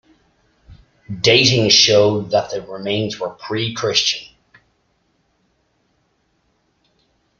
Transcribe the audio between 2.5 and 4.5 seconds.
remains were Pre-Christian.